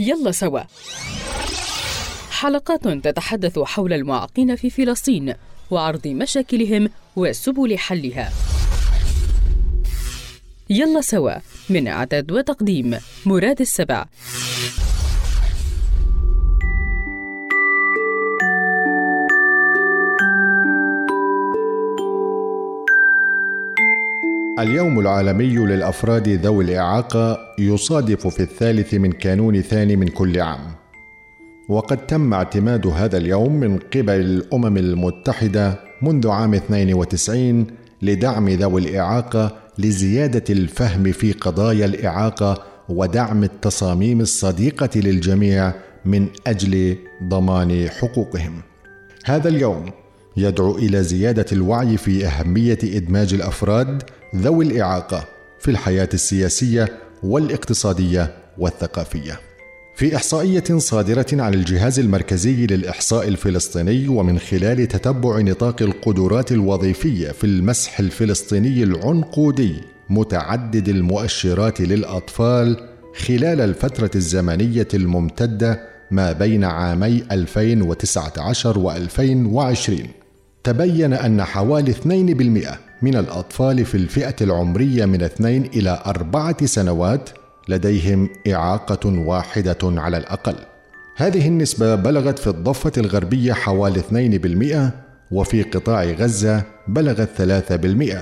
[0.00, 0.60] يلا سوا.
[2.30, 5.34] حلقات تتحدث حول المعاقين في فلسطين
[5.70, 8.32] وعرض مشاكلهم وسبل حلها.
[10.70, 11.32] يلا سوا
[11.70, 14.04] من إعداد وتقديم مراد السبع.
[24.62, 30.60] اليوم العالمي للأفراد ذوي الإعاقة يصادف في الثالث من كانون ثاني من كل عام
[31.68, 37.66] وقد تم اعتماد هذا اليوم من قبل الأمم المتحدة منذ عام 92
[38.02, 45.72] لدعم ذوي الإعاقة لزيادة الفهم في قضايا الإعاقة ودعم التصاميم الصديقة للجميع
[46.04, 48.62] من أجل ضمان حقوقهم.
[49.24, 49.90] هذا اليوم
[50.36, 54.02] يدعو إلى زيادة الوعي في أهمية إدماج الأفراد
[54.36, 55.24] ذوي الإعاقة
[55.60, 56.88] في الحياة السياسية
[57.22, 59.40] والاقتصادية والثقافية.
[59.94, 67.44] في إحصائية صادرة عن الجهاز المركزي للإحصاء الفلسطيني ومن خلال تتبع نطاق القدرات الوظيفية في
[67.44, 69.74] المسح الفلسطيني العنقودي
[70.10, 72.88] متعدد المؤشرات للأطفال
[73.26, 80.19] خلال الفترة الزمنية الممتدة ما بين عامي 2019 و 2020
[80.64, 87.30] تبين أن حوالي 2% من الأطفال في الفئة العمرية من 2 إلى 4 سنوات
[87.68, 90.54] لديهم إعاقة واحدة على الأقل.
[91.16, 94.02] هذه النسبة بلغت في الضفة الغربية حوالي
[94.90, 94.92] 2%
[95.30, 97.28] وفي قطاع غزة بلغت
[98.12, 98.16] 3%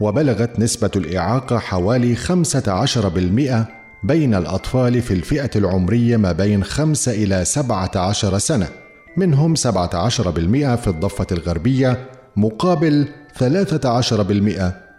[0.00, 3.66] وبلغت نسبة الإعاقة حوالي 15%
[4.04, 8.81] بين الأطفال في الفئة العمرية ما بين 5 إلى 17 سنة
[9.16, 9.58] منهم 17%
[10.74, 13.42] في الضفة الغربية مقابل 13%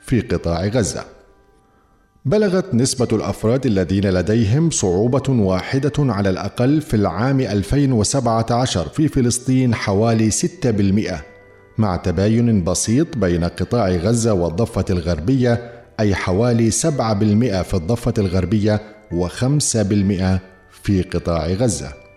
[0.00, 1.04] في قطاع غزة.
[2.24, 10.30] بلغت نسبة الأفراد الذين لديهم صعوبة واحدة على الأقل في العام 2017 في فلسطين حوالي
[10.30, 11.14] 6%
[11.78, 15.70] مع تباين بسيط بين قطاع غزة والضفة الغربية
[16.00, 16.74] أي حوالي 7%
[17.62, 18.80] في الضفة الغربية
[19.12, 20.38] و5%
[20.82, 22.07] في قطاع غزة.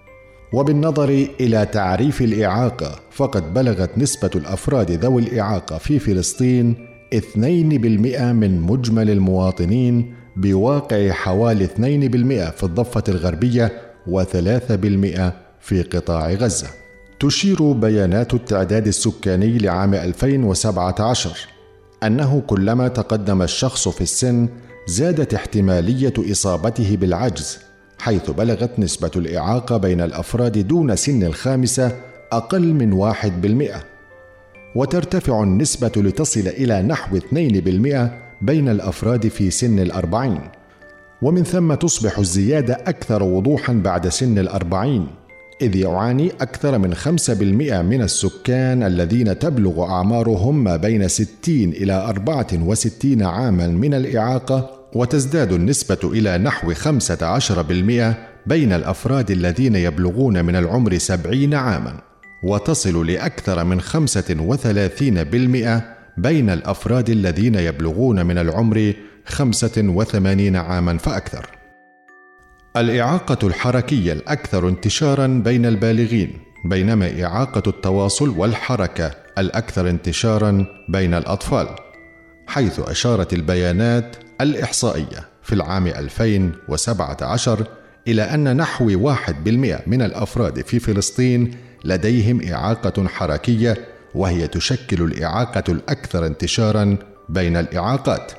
[0.53, 9.09] وبالنظر إلى تعريف الاعاقه فقد بلغت نسبة الأفراد ذوي الاعاقه في فلسطين 2% من مجمل
[9.09, 11.71] المواطنين بواقع حوالي 2%
[12.57, 13.71] في الضفة الغربية
[14.07, 16.67] و3% في قطاع غزة.
[17.19, 21.47] تشير بيانات التعداد السكاني لعام 2017
[22.03, 24.49] أنه كلما تقدم الشخص في السن
[24.87, 27.59] زادت احتمالية إصابته بالعجز
[28.01, 31.91] حيث بلغت نسبة الإعاقة بين الأفراد دون سن الخامسة
[32.31, 33.83] أقل من واحد بالمئة.
[34.75, 40.41] وترتفع النسبة لتصل إلى نحو 2% بين الأفراد في سن الأربعين.
[41.21, 45.07] ومن ثم تصبح الزيادة أكثر وضوحا بعد سن الأربعين
[45.61, 53.23] إذ يعاني أكثر من 5% من السكان الذين تبلغ أعمارهم ما بين 60 إلى 64
[53.23, 58.13] عاما من الإعاقة وتزداد النسبة إلى نحو 15%
[58.45, 62.01] بين الأفراد الذين يبلغون من العمر 70 عاما
[62.43, 65.81] وتصل لأكثر من 35%
[66.17, 68.93] بين الأفراد الذين يبلغون من العمر
[69.25, 71.49] 85 عاما فأكثر.
[72.77, 81.67] الإعاقة الحركية الأكثر انتشارا بين البالغين بينما إعاقة التواصل والحركة الأكثر انتشارا بين الأطفال
[82.51, 87.67] حيث أشارت البيانات الإحصائية في العام 2017
[88.07, 93.77] إلى أن نحو واحد بالمئة من الأفراد في فلسطين لديهم إعاقة حركية
[94.15, 96.97] وهي تشكل الإعاقة الأكثر انتشارا
[97.29, 98.31] بين الإعاقات.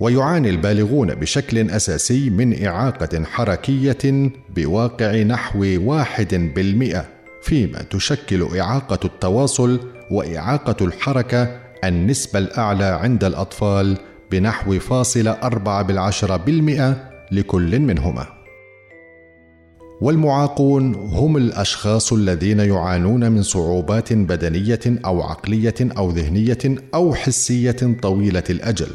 [0.00, 7.04] ويعاني البالغون بشكل أساسي من إعاقة حركية بواقع نحو واحد بالمئة
[7.42, 13.98] فيما تشكل إعاقة التواصل وإعاقة الحركة النسبة الأعلى عند الأطفال
[14.30, 18.26] بنحو فاصل أربعة بالعشرة بالمئة لكل منهما.
[20.00, 26.58] والمعاقون هم الأشخاص الذين يعانون من صعوبات بدنية أو عقلية أو ذهنية
[26.94, 28.90] أو حسية طويلة الأجل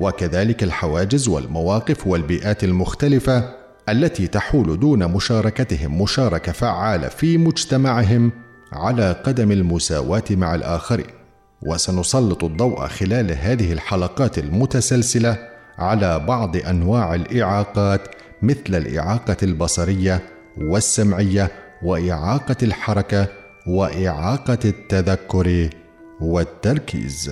[0.00, 3.54] وكذلك الحواجز والمواقف والبيئات المختلفة
[3.88, 8.32] التي تحول دون مشاركتهم مشاركة فعالة في مجتمعهم
[8.72, 11.21] على قدم المساواة مع الآخرين.
[11.66, 15.48] وسنسلط الضوء خلال هذه الحلقات المتسلسلة
[15.78, 18.08] على بعض أنواع الإعاقات
[18.42, 20.22] مثل الإعاقة البصرية
[20.58, 21.50] والسمعية
[21.82, 23.26] وإعاقة الحركة
[23.66, 25.70] وإعاقة التذكر
[26.20, 27.30] والتركيز.